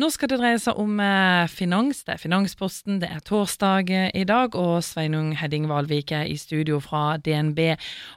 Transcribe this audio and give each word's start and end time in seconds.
Nå 0.00 0.08
skal 0.10 0.30
det 0.32 0.40
dreie 0.40 0.58
seg 0.58 0.78
om 0.80 0.98
eh, 1.02 1.44
finans. 1.52 2.00
Det 2.02 2.16
er 2.16 2.22
Finansposten, 2.22 2.98
det 3.02 3.10
er 3.14 3.22
torsdag 3.22 3.92
eh, 3.94 4.08
i 4.16 4.24
dag, 4.26 4.56
og 4.58 4.80
Sveinung 4.82 5.32
Hedding 5.38 5.68
Valvik 5.70 6.10
er 6.16 6.26
i 6.26 6.34
studio 6.40 6.80
fra 6.82 7.14
DNB. 7.22 7.60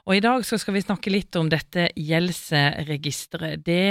Og 0.08 0.16
i 0.16 0.22
dag 0.24 0.42
skal 0.48 0.74
vi 0.74 0.82
snakke 0.82 1.12
litt 1.14 1.38
om 1.38 1.50
dette 1.52 1.88
gjeldsregisteret. 1.94 3.62
Det 3.66 3.86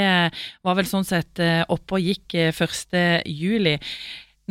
var 0.68 0.79
vel 0.79 0.90
sånn 0.90 1.08
sett 1.08 1.40
eh, 1.40 1.63
oppe 1.71 2.00
og 2.00 2.12
gikk 2.12 2.36
1. 2.52 3.00
juli. 3.32 3.78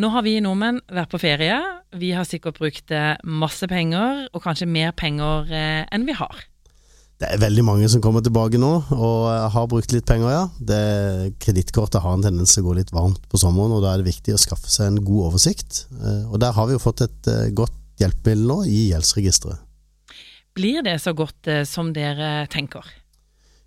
Nå 0.01 0.13
har 0.13 0.25
vi 0.25 0.39
nordmenn 0.45 0.81
vært 0.93 1.13
på 1.13 1.21
ferie. 1.21 1.61
Vi 1.97 2.15
har 2.17 2.25
sikkert 2.29 2.61
brukt 2.61 2.93
masse 3.25 3.69
penger, 3.69 4.27
og 4.33 4.45
kanskje 4.45 4.69
mer 4.69 4.93
penger 4.97 5.49
enn 5.53 6.05
vi 6.09 6.17
har. 6.17 6.45
Det 7.17 7.31
er 7.33 7.41
veldig 7.41 7.63
mange 7.65 7.87
som 7.89 8.03
kommer 8.05 8.21
tilbake 8.21 8.59
nå 8.61 8.71
og 8.93 9.21
har 9.55 9.69
brukt 9.73 9.93
litt 9.95 10.05
penger, 10.09 10.35
ja. 10.35 10.43
Kredittkortet 11.41 12.03
har 12.05 12.13
en 12.13 12.25
tendens 12.27 12.53
til 12.53 12.61
å 12.61 12.69
gå 12.69 12.75
litt 12.77 12.93
varmt 12.93 13.23
på 13.33 13.41
sommeren, 13.41 13.73
og 13.73 13.81
da 13.85 13.95
er 13.95 14.03
det 14.03 14.11
viktig 14.11 14.35
å 14.37 14.41
skaffe 14.41 14.69
seg 14.69 14.91
en 14.91 15.01
god 15.01 15.31
oversikt. 15.31 15.87
Eh, 15.97 16.27
og 16.29 16.43
Der 16.45 16.53
har 16.53 16.69
vi 16.69 16.77
jo 16.77 16.83
fått 16.83 17.07
et 17.07 17.31
eh, 17.33 17.49
godt 17.57 17.73
hjelpemiddel 18.03 18.45
nå 18.51 18.59
i 18.69 18.83
gjeldsregisteret. 18.91 19.65
Blir 20.57 20.85
det 20.85 20.99
så 21.01 21.17
godt 21.17 21.49
eh, 21.49 21.65
som 21.69 21.95
dere 21.97 22.45
tenker? 22.53 22.85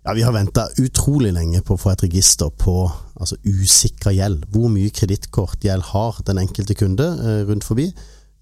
Ja, 0.06 0.14
Vi 0.14 0.22
har 0.22 0.32
venta 0.32 0.68
utrolig 0.78 1.34
lenge 1.34 1.58
på 1.66 1.74
å 1.74 1.82
få 1.82 1.90
et 1.90 2.06
register 2.06 2.54
på 2.54 2.86
altså, 3.18 3.34
usikra 3.42 4.14
gjeld. 4.14 4.46
Hvor 4.54 4.70
mye 4.70 4.94
kredittkortgjeld 4.94 5.90
har 5.90 6.22
den 6.30 6.38
enkelte 6.46 6.78
kunde 6.78 7.10
rundt 7.50 7.66
forbi. 7.66 7.90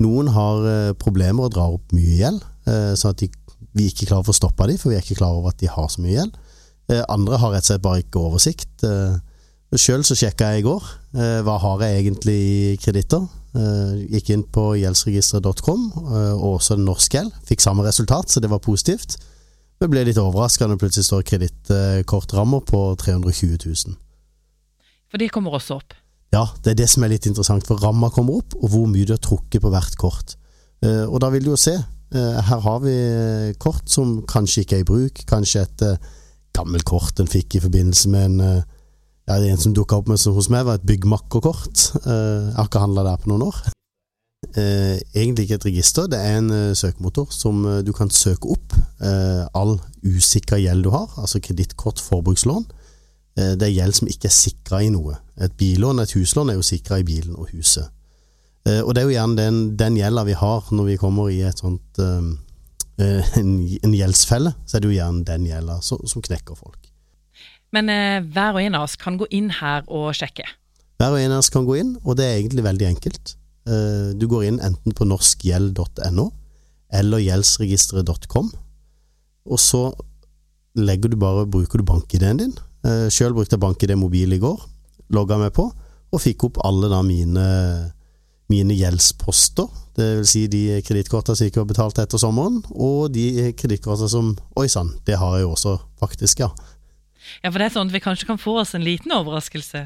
Noen 0.05 0.29
har 0.37 0.93
problemer 1.01 1.49
og 1.49 1.57
drar 1.57 1.75
opp 1.75 1.97
mye 1.97 2.21
gjeld, 2.21 2.45
sånn 2.69 3.17
at 3.17 3.25
de 3.25 3.33
vi 3.77 3.89
ikke 3.91 4.09
klarer 4.09 4.31
å 4.31 4.37
stoppe 4.37 4.67
dem, 4.71 4.79
for 4.81 4.93
vi 4.93 4.99
er 4.99 5.05
ikke 5.05 5.19
klar 5.21 5.37
over 5.37 5.53
at 5.53 5.61
de 5.61 5.71
har 5.71 5.91
så 5.93 6.03
mye 6.05 6.17
gjeld. 6.17 6.39
Eh, 6.89 7.05
andre 7.13 7.37
har 7.41 7.53
rett 7.53 7.67
og 7.67 7.73
slett 7.73 7.85
bare 7.85 8.05
ikke 8.05 8.23
oversikt. 8.23 8.85
Eh, 8.87 9.19
Sjøl 9.77 10.05
så 10.07 10.17
sjekka 10.17 10.55
jeg 10.55 10.63
i 10.63 10.65
går. 10.65 10.85
Eh, 11.21 11.41
hva 11.45 11.59
har 11.61 11.83
jeg 11.85 12.01
egentlig 12.01 12.39
i 12.39 12.77
kreditter? 12.81 13.27
Gikk 13.59 14.29
inn 14.31 14.43
på 14.55 14.63
gjeldsregisteret.com, 14.79 15.85
og 16.37 16.45
også 16.61 16.77
Norsk 16.79 17.15
Gjeld. 17.17 17.33
Fikk 17.49 17.65
samme 17.65 17.83
resultat, 17.83 18.31
så 18.31 18.43
det 18.45 18.51
var 18.53 18.61
positivt. 18.63 19.17
Men 19.81 19.91
ble 19.91 20.05
litt 20.07 20.21
overraska 20.21 20.69
når 20.69 20.77
det 20.77 20.83
plutselig 20.85 21.07
står 21.09 21.25
kredittkortrammer 21.27 22.63
på 22.69 22.83
320 23.01 23.57
000. 23.65 23.97
For 25.11 25.19
det 25.19 25.31
kommer 25.35 25.57
også 25.59 25.81
opp? 25.81 25.97
Ja, 26.31 26.45
det 26.63 26.75
er 26.75 26.79
det 26.85 26.91
som 26.93 27.03
er 27.03 27.15
litt 27.17 27.27
interessant. 27.27 27.67
For 27.67 27.81
ramma 27.83 28.13
kommer 28.15 28.45
opp, 28.45 28.55
og 28.61 28.69
hvor 28.71 28.87
mye 28.93 29.09
du 29.09 29.17
har 29.17 29.25
trukket 29.25 29.65
på 29.65 29.73
hvert 29.75 29.97
kort. 29.99 30.37
Og 30.85 31.19
da 31.25 31.33
vil 31.35 31.49
du 31.49 31.55
jo 31.57 31.59
se 31.59 31.75
her 32.15 32.61
har 32.65 32.81
vi 32.81 32.95
kort 33.61 33.89
som 33.91 34.23
kanskje 34.29 34.65
ikke 34.65 34.79
er 34.79 34.85
i 34.85 34.89
bruk. 34.89 35.23
Kanskje 35.29 35.65
et 35.67 35.85
eh, 35.85 36.13
gammelt 36.57 36.87
kort 36.89 37.21
en 37.21 37.29
fikk 37.29 37.59
i 37.59 37.63
forbindelse 37.65 38.13
med 38.13 38.31
en 38.31 38.45
eh, 38.45 38.63
ja, 39.29 39.37
det 39.43 39.51
En 39.53 39.61
som 39.61 39.75
dukka 39.77 39.99
opp 39.99 40.07
med 40.09 40.23
hos 40.33 40.49
meg, 40.49 40.65
var 40.65 40.79
et 40.79 40.87
byggmakkerkort. 40.89 41.83
Jeg 42.01 42.55
har 42.57 42.65
ikke 42.65 42.81
handla 42.81 43.03
der 43.05 43.19
på 43.21 43.29
noen 43.29 43.43
år. 43.45 43.59
Egentlig 44.57 45.45
ikke 45.45 45.59
et 45.59 45.67
register, 45.67 46.07
det 46.09 46.17
er 46.17 46.39
en 46.39 46.49
søkemotor 46.73 47.29
som 47.29 47.61
du 47.85 47.93
kan 47.93 48.09
søke 48.09 48.49
opp 48.49 48.73
all 49.53 49.75
usikra 50.01 50.57
gjeld 50.63 50.87
du 50.87 50.89
har, 50.97 51.13
altså 51.21 51.43
kredittkort, 51.45 52.01
forbrukslån. 52.01 52.65
Det 53.37 53.69
er 53.69 53.75
gjeld 53.75 53.99
som 54.01 54.09
ikke 54.09 54.31
er 54.33 54.37
sikra 54.39 54.81
i 54.81 54.89
noe. 54.97 55.21
Et 55.37 55.53
billån, 55.61 56.01
et 56.01 56.17
huslån, 56.17 56.49
er 56.49 56.57
jo 56.57 56.65
sikra 56.65 57.03
i 57.03 57.05
bilen 57.05 57.37
og 57.37 57.53
huset. 57.53 57.93
Eh, 58.69 58.83
og 58.83 58.93
det 58.95 59.03
er 59.03 59.09
jo 59.09 59.17
gjerne 59.17 59.39
den, 59.39 59.63
den 59.81 59.97
gjelda 59.99 60.27
vi 60.29 60.37
har 60.37 60.69
når 60.75 60.91
vi 60.91 61.01
kommer 61.01 61.33
i 61.33 61.41
et 61.47 61.63
sånt 61.63 62.03
um, 62.03 62.37
en, 62.99 63.51
en, 63.79 63.95
gjeldsfelle, 63.95 64.53
så 64.67 64.77
er 64.77 64.83
det 64.83 64.91
jo 64.91 64.99
gjerne 64.99 65.25
den 65.27 65.47
gjelda 65.49 65.79
som, 65.87 66.03
som, 66.11 66.25
knekker 66.25 66.59
folk. 66.59 66.91
Men 67.75 67.93
eh, 67.93 68.19
hver 68.25 68.57
og 68.57 68.63
en 68.65 68.79
av 68.79 68.89
oss 68.89 68.97
kan 69.01 69.19
gå 69.21 69.29
inn 69.35 69.53
her 69.61 69.87
og 69.87 70.11
sjekke? 70.19 70.47
Hver 70.99 71.15
og 71.15 71.23
en 71.23 71.37
av 71.37 71.45
oss 71.45 71.53
kan 71.55 71.69
gå 71.69 71.79
inn, 71.79 71.95
og 72.03 72.19
det 72.19 72.27
er 72.27 72.41
egentlig 72.41 72.65
veldig 72.67 72.89
enkelt. 72.91 73.37
Uh, 73.69 74.17
du 74.17 74.25
går 74.31 74.49
inn 74.49 74.63
enten 74.65 74.95
på 74.97 75.07
norskgjeld.no 75.07 76.31
eller 76.99 77.21
gjeldsregisteret.com, 77.21 78.47
og 79.49 79.59
så 79.61 79.83
legger 80.79 81.13
du 81.13 81.19
bare, 81.21 81.45
bruker 81.51 81.81
du 81.81 81.85
bankideen 81.87 82.41
din. 82.41 82.55
Uh, 82.87 83.13
Sjøl 83.13 83.37
brukte 83.37 83.59
jeg 83.59 83.63
bankidé 83.63 83.99
mobil 84.01 84.33
i 84.33 84.41
går, 84.41 84.65
logga 85.13 85.37
meg 85.41 85.53
på, 85.57 85.69
og 86.09 86.23
fikk 86.25 86.49
opp 86.49 86.63
alle 86.65 86.89
da 86.89 87.03
mine 87.05 87.45
mine 88.49 88.77
gjeldsposter, 88.77 89.69
det 89.99 90.09
vil 90.21 90.29
si 90.31 90.45
de 90.51 90.63
kredittkortene 90.87 91.37
som 91.37 91.49
ikke 91.49 91.63
var 91.63 91.71
betalt 91.73 92.01
etter 92.01 92.21
sommeren, 92.21 92.61
og 92.71 93.11
de 93.13 93.53
kredittkortene 93.59 94.11
som 94.11 94.35
Oi 94.59 94.69
sann, 94.73 94.95
det 95.09 95.19
har 95.21 95.37
jeg 95.37 95.47
jo 95.47 95.55
også, 95.57 95.75
faktisk, 96.01 96.45
ja. 96.47 96.53
Ja, 97.43 97.51
for 97.51 97.59
det 97.59 97.69
er 97.69 97.75
sånn 97.75 97.91
at 97.91 97.97
vi 97.97 98.03
kanskje 98.05 98.29
kan 98.31 98.41
få 98.41 98.61
oss 98.63 98.75
en 98.79 98.87
liten 98.87 99.13
overraskelse? 99.15 99.85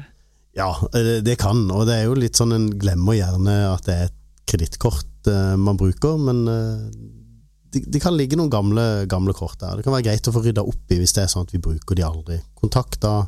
Ja, 0.53 0.69
det 0.93 1.35
kan, 1.41 1.65
og 1.73 1.87
det 1.89 1.97
er 1.97 2.07
jo 2.07 2.17
litt 2.17 2.37
sånn 2.37 2.53
en 2.55 2.69
glemmer 2.79 3.17
gjerne 3.17 3.57
at 3.71 3.87
det 3.89 3.97
er 3.97 4.07
et 4.11 4.19
kredittkort 4.49 5.29
eh, 5.31 5.55
man 5.57 5.79
bruker, 5.79 6.19
men 6.21 6.43
eh, 6.51 6.87
det, 7.73 7.87
det, 7.89 8.01
kan 8.03 8.13
ligge 8.13 8.37
noen 8.37 8.53
gamle, 8.53 8.85
gamle, 9.09 9.33
kort 9.33 9.57
der. 9.59 9.79
Det 9.79 9.87
kan 9.87 9.95
være 9.95 10.11
greit 10.11 10.29
å 10.29 10.33
få 10.35 10.43
rydda 10.45 10.65
opp 10.69 10.93
i 10.93 10.99
hvis 11.01 11.15
det 11.17 11.25
er 11.25 11.31
sånn 11.31 11.47
at 11.47 11.55
vi 11.55 11.63
bruker 11.63 11.97
de 11.97 12.05
aldri. 12.05 12.37
Kontakt 12.59 13.01
da 13.01 13.23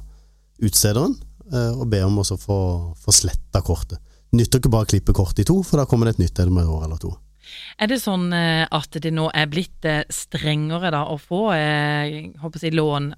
utstederen 0.62 1.18
eh, 1.50 1.72
og 1.74 1.88
be 1.90 2.04
om 2.06 2.22
å 2.22 2.28
få, 2.30 2.60
få 3.02 3.16
sletta 3.24 3.64
kortet 3.66 4.00
nytter 4.38 4.62
ikke 4.62 4.72
bare 4.74 4.88
å 4.88 4.92
klippe 4.94 5.16
kortet 5.16 5.44
i 5.44 5.48
to, 5.50 5.62
for 5.66 5.82
da 5.82 5.88
kommer 5.90 6.10
det 6.10 6.16
et 6.16 6.26
nytt 6.26 6.42
om 6.46 6.60
et 6.62 6.74
år 6.76 6.88
eller 6.88 7.02
to. 7.02 7.14
Er 7.80 7.90
det 7.92 8.00
sånn 8.02 8.32
eh, 8.34 8.66
at 8.66 8.98
det 9.02 9.12
nå 9.14 9.28
er 9.36 9.50
blitt 9.52 9.86
eh, 9.88 10.04
strengere 10.14 10.92
da 10.94 11.06
å 11.12 11.18
få 11.22 11.50
jeg 11.54 12.22
eh, 12.22 12.30
håper 12.42 12.64
si, 12.64 12.72
lån? 12.74 13.12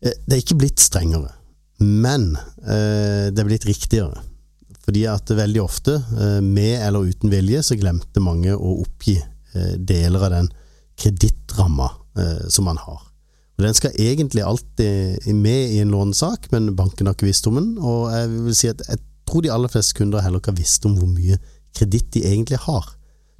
Det 0.00 0.32
er 0.32 0.40
ikke 0.40 0.58
blitt 0.62 0.80
strengere, 0.80 1.28
men 1.84 2.30
det 2.64 3.36
er 3.36 3.44
blitt 3.44 3.66
riktigere. 3.68 4.22
Fordi 4.80 5.02
at 5.12 5.28
veldig 5.36 5.60
ofte, 5.60 5.98
med 6.40 6.80
eller 6.86 7.10
uten 7.12 7.28
vilje, 7.28 7.60
så 7.60 7.76
glemte 7.76 8.22
mange 8.24 8.54
å 8.56 8.78
oppgi 8.80 9.18
deler 9.76 10.24
av 10.24 10.32
den 10.32 10.48
kredittramma 10.96 11.90
som 12.48 12.64
man 12.70 12.80
har. 12.80 13.04
Og 13.60 13.66
Den 13.66 13.76
skal 13.76 14.00
egentlig 14.00 14.40
alltid 14.40 15.28
med 15.36 15.76
i 15.76 15.82
en 15.84 15.92
lånesak, 15.92 16.48
men 16.48 16.72
banken 16.80 17.10
har 17.10 17.18
ikke 17.18 17.28
visst 17.28 17.50
om 17.52 17.60
den. 17.60 17.74
Og 17.76 18.08
jeg 18.08 18.32
vil 18.32 18.56
si 18.56 18.72
at 18.72 18.80
et 18.88 19.04
tror 19.30 19.46
de 19.46 19.52
aller 19.54 19.70
fleste 19.70 19.96
kunder 19.98 20.24
heller 20.24 20.42
ikke 20.42 20.52
har 20.52 20.60
visst 20.60 20.86
om 20.88 20.96
hvor 20.98 21.10
mye 21.10 21.38
kreditt 21.76 22.10
de 22.16 22.24
egentlig 22.26 22.58
har. 22.66 22.90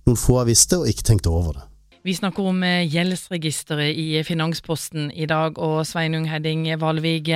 Noen 0.06 0.18
få 0.18 0.40
har 0.40 0.48
visst 0.48 0.70
det 0.70 0.80
og 0.80 0.88
ikke 0.90 1.06
tenkt 1.10 1.28
over 1.30 1.58
det. 1.58 1.66
Vi 2.00 2.14
snakker 2.16 2.46
om 2.48 2.62
eh, 2.64 2.86
gjeldsregisteret 2.88 3.98
i 4.00 4.22
Finansposten 4.24 5.10
i 5.12 5.26
dag, 5.28 5.58
og 5.60 5.82
Sveinung 5.84 6.24
Hedding 6.30 6.64
Valvig. 6.80 7.28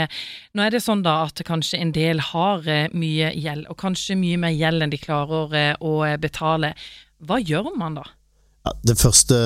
Nå 0.57 0.65
er 0.65 0.73
det 0.73 0.81
sånn 0.81 1.03
da 1.05 1.19
at 1.27 1.43
kanskje 1.45 1.83
en 1.85 1.93
del 1.93 2.23
har 2.33 2.65
eh, 2.65 2.87
mye 2.97 3.35
gjeld, 3.37 3.67
og 3.69 3.77
kanskje 3.83 4.17
mye 4.17 4.41
mer 4.41 4.55
gjeld 4.57 4.87
enn 4.87 4.95
de 4.95 5.01
klarer 5.03 5.53
eh, 5.61 5.75
å 5.85 5.99
betale. 6.17 6.73
Hva 7.21 7.43
gjør 7.45 7.75
man 7.77 8.01
da? 8.01 8.07
Ja, 8.65 8.73
det 8.89 8.97
første 8.97 9.37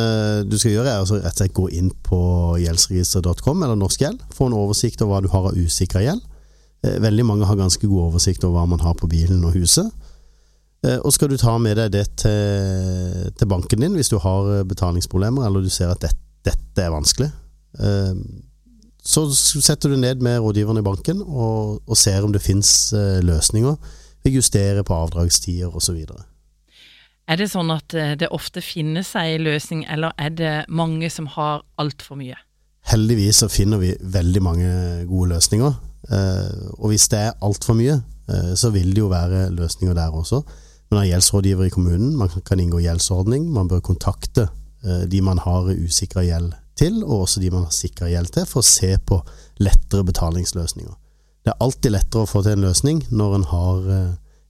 du 0.47 0.55
skal 0.55 0.77
gjøre, 0.77 0.93
er 0.93 1.03
altså 1.03 1.19
rett 1.19 1.35
og 1.35 1.43
slett 1.43 1.59
gå 1.59 1.67
inn 1.75 1.91
på 2.07 2.21
gjeldsregister.com 2.63 3.67
eller 3.67 3.79
Norsk 3.81 4.05
Gjeld. 4.05 4.23
Få 4.31 4.47
en 4.47 4.55
oversikt 4.55 5.03
over 5.03 5.17
hva 5.17 5.25
du 5.25 5.33
har 5.35 5.51
av 5.51 5.59
usikra 5.59 6.05
gjeld. 6.05 6.23
Eh, 6.87 7.00
veldig 7.03 7.27
mange 7.27 7.47
har 7.47 7.59
ganske 7.59 7.87
god 7.87 8.12
oversikt 8.12 8.44
over 8.47 8.61
hva 8.61 8.69
man 8.75 8.84
har 8.84 8.94
på 8.99 9.11
bilen 9.11 9.43
og 9.47 9.56
huset. 9.59 9.91
Eh, 10.87 10.99
og 11.03 11.11
skal 11.15 11.33
du 11.33 11.39
ta 11.41 11.56
med 11.59 11.78
deg 11.81 11.91
det 11.97 12.06
til, 12.22 13.33
til 13.34 13.50
banken 13.50 13.83
din 13.83 13.99
hvis 13.99 14.12
du 14.12 14.19
har 14.22 14.53
eh, 14.53 14.66
betalingsproblemer, 14.69 15.47
eller 15.47 15.65
du 15.65 15.72
ser 15.72 15.91
at 15.91 16.05
dette, 16.05 16.22
dette 16.47 16.84
er 16.84 16.94
vanskelig, 16.94 17.33
så 19.05 19.22
setter 19.28 19.93
du 19.93 19.99
ned 20.00 20.22
med 20.25 20.39
rådgiveren 20.41 20.81
i 20.81 20.84
banken 20.87 21.21
og, 21.21 21.83
og 21.84 21.99
ser 21.99 22.25
om 22.25 22.33
det 22.33 22.41
finnes 22.41 22.71
løsninger. 23.22 23.77
Vi 24.25 24.33
justerer 24.33 24.87
på 24.87 24.97
avdragstider 24.97 25.75
osv. 25.77 25.99
Er 27.28 27.39
det 27.39 27.50
sånn 27.53 27.71
at 27.75 27.93
det 27.93 28.31
ofte 28.34 28.62
finnes 28.65 29.12
ei 29.21 29.37
løsning, 29.43 29.84
eller 29.84 30.16
er 30.16 30.33
det 30.33 30.55
mange 30.72 31.10
som 31.12 31.28
har 31.34 31.60
altfor 31.77 32.19
mye? 32.22 32.39
Heldigvis 32.89 33.43
så 33.45 33.50
finner 33.53 33.83
vi 33.83 33.93
veldig 34.00 34.43
mange 34.43 34.72
gode 35.10 35.34
løsninger. 35.34 35.77
Eh, 36.06 36.70
og 36.78 36.92
hvis 36.92 37.09
det 37.12 37.20
er 37.20 37.36
altfor 37.44 37.76
mye, 37.78 37.98
eh, 38.31 38.53
så 38.56 38.70
vil 38.75 38.92
det 38.94 39.03
jo 39.03 39.10
være 39.12 39.48
løsninger 39.54 39.97
der 39.97 40.15
også. 40.15 40.42
Man 40.91 41.03
har 41.03 41.10
gjeldsrådgiver 41.10 41.68
i 41.68 41.74
kommunen, 41.74 42.16
man 42.16 42.30
kan 42.45 42.60
inngå 42.60 42.80
gjeldsordning. 42.80 43.50
Man 43.53 43.68
bør 43.68 43.84
kontakte 43.84 44.48
eh, 44.84 45.04
de 45.10 45.21
man 45.22 45.39
har 45.45 45.72
usikra 45.74 46.24
gjeld 46.24 46.53
til, 46.78 47.03
og 47.04 47.27
også 47.27 47.42
de 47.42 47.50
man 47.50 47.66
har 47.66 47.74
sikra 47.74 48.09
gjeld 48.09 48.33
til, 48.33 48.47
for 48.47 48.62
å 48.62 48.68
se 48.68 48.95
på 48.98 49.21
lettere 49.59 50.06
betalingsløsninger. 50.06 50.95
Det 51.45 51.53
er 51.53 51.65
alltid 51.65 51.92
lettere 51.92 52.24
å 52.24 52.30
få 52.30 52.44
til 52.44 52.56
en 52.56 52.66
løsning 52.68 53.03
når 53.10 53.34
en 53.34 53.48
har 53.51 53.91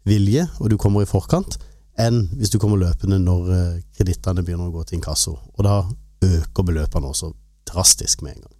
vilje, 0.09 0.49
og 0.59 0.71
du 0.73 0.77
kommer 0.81 1.05
i 1.05 1.09
forkant, 1.09 1.57
enn 2.01 2.25
hvis 2.37 2.53
du 2.53 2.59
kommer 2.59 2.81
løpende 2.81 3.21
når 3.23 3.51
kredittene 3.97 4.43
begynner 4.43 4.69
å 4.69 4.75
gå 4.75 4.85
til 4.89 4.99
inkasso. 4.99 5.37
Og 5.57 5.65
da 5.65 5.81
øker 6.27 6.67
beløpene 6.67 7.13
også 7.13 7.33
drastisk 7.71 8.25
med 8.27 8.37
en 8.37 8.47
gang. 8.49 8.58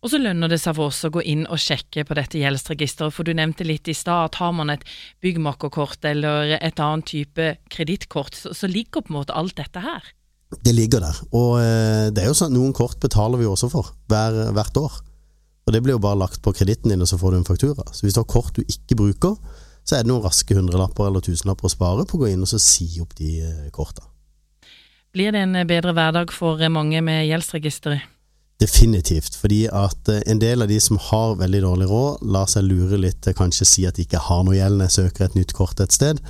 Og 0.00 0.12
så 0.12 0.20
lønner 0.20 0.50
det 0.50 0.60
seg 0.62 0.76
for 0.78 0.90
oss 0.90 1.02
å 1.04 1.12
gå 1.12 1.22
inn 1.28 1.44
og 1.46 1.60
sjekke 1.60 2.04
på 2.06 2.16
dette 2.18 2.40
gjeldsregisteret, 2.40 3.14
for 3.14 3.26
du 3.26 3.34
nevnte 3.36 3.66
litt 3.66 3.90
i 3.90 3.96
stad 3.96 4.30
at 4.30 4.40
har 4.40 4.54
man 4.56 4.72
et 4.72 4.86
byggmakerkort 5.24 6.04
eller 6.10 6.56
et 6.60 6.80
annet 6.80 7.08
type 7.10 7.52
kredittkort, 7.72 8.36
så, 8.36 8.54
så, 8.56 8.70
ligger 8.70 9.04
på 9.04 9.12
en 9.12 9.20
måte 9.20 9.36
alt 9.36 9.56
dette 9.60 9.84
her. 9.84 10.10
Det 10.50 10.72
ligger 10.74 11.04
der, 11.04 11.18
og 11.36 11.60
eh, 11.62 12.08
det 12.10 12.24
er 12.24 12.32
jo 12.32 12.38
sånn 12.40 12.56
noen 12.56 12.74
kort 12.74 12.98
betaler 13.02 13.38
vi 13.38 13.46
også 13.46 13.70
for 13.70 13.92
hver, 14.10 14.48
hvert 14.56 14.80
år. 14.80 15.00
Og 15.68 15.74
det 15.74 15.82
blir 15.84 15.94
jo 15.94 16.02
bare 16.02 16.18
lagt 16.18 16.40
på 16.42 16.54
kreditten 16.56 16.90
din, 16.90 17.02
og 17.04 17.06
så 17.06 17.18
får 17.20 17.34
du 17.34 17.38
en 17.38 17.46
faktura. 17.46 17.84
Så 17.94 18.02
hvis 18.02 18.16
du 18.16 18.22
har 18.24 18.30
kort 18.30 18.56
du 18.56 18.64
ikke 18.64 18.98
bruker, 18.98 19.36
så 19.86 19.96
er 19.96 20.02
det 20.02 20.10
noen 20.10 20.24
raske 20.24 20.56
hundrelapper 20.56 21.06
eller 21.06 21.22
tusenlapper 21.24 21.68
å 21.68 21.72
spare 21.72 22.06
på 22.08 22.18
å 22.18 22.24
gå 22.24 22.32
inn 22.32 22.42
og 22.42 22.50
så 22.50 22.58
si 22.62 22.88
opp 23.02 23.14
de 23.18 23.36
eh, 23.46 23.68
korta. 23.74 24.02
Blir 25.14 25.34
det 25.34 25.42
en 25.42 25.58
bedre 25.66 25.94
hverdag 25.94 26.30
for 26.34 26.62
mange 26.70 27.00
med 27.02 27.24
gjeldsregisteret? 27.26 28.06
Definitivt, 28.60 29.38
fordi 29.40 29.62
at 29.72 30.10
eh, 30.12 30.20
en 30.28 30.40
del 30.40 30.62
av 30.62 30.68
de 30.68 30.76
som 30.84 30.98
har 31.00 31.38
veldig 31.40 31.62
dårlig 31.64 31.88
råd, 31.88 32.26
lar 32.34 32.48
seg 32.50 32.66
lure 32.68 32.98
litt 33.00 33.22
til 33.24 33.36
kanskje 33.38 33.68
si 33.68 33.86
at 33.88 33.96
de 33.96 34.04
ikke 34.04 34.20
har 34.26 34.44
noe 34.44 34.58
gjeld 34.58 34.76
når 34.76 34.90
jeg 34.90 34.96
søker 34.98 35.26
et 35.26 35.38
nytt 35.38 35.54
kort 35.56 35.80
et 35.80 35.96
sted. 35.96 36.20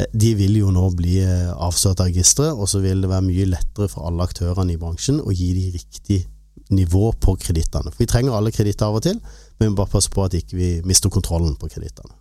Eh, 0.00 0.08
de 0.16 0.32
vil 0.40 0.56
jo 0.62 0.72
nå 0.72 0.86
bli 0.96 1.18
avslørt 1.20 2.00
av 2.00 2.08
registeret, 2.08 2.56
og 2.56 2.70
så 2.72 2.80
vil 2.84 3.04
det 3.04 3.12
være 3.12 3.28
mye 3.28 3.50
lettere 3.52 3.90
for 3.92 4.08
alle 4.08 4.24
aktørene 4.24 4.72
i 4.72 4.80
bransjen 4.80 5.20
å 5.20 5.36
gi 5.36 5.52
de 5.58 5.68
riktig 5.76 6.22
nivå 6.72 7.10
på 7.20 7.36
kredittene. 7.44 7.92
Vi 7.98 8.08
trenger 8.08 8.38
alle 8.38 8.54
kreditter 8.56 8.88
av 8.88 8.96
og 8.96 9.04
til, 9.04 9.20
men 9.58 9.68
vi 9.68 9.74
må 9.74 9.82
bare 9.82 9.92
passe 9.92 10.12
på 10.12 10.24
at 10.24 10.34
ikke 10.38 10.56
vi 10.56 10.70
ikke 10.78 10.88
mister 10.88 11.12
kontrollen 11.12 11.58
på 11.60 11.68
kredittene. 11.76 12.16